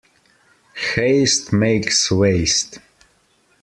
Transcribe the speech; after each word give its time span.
Haste 0.95 1.53
makes 1.53 2.09
waste. 2.09 2.79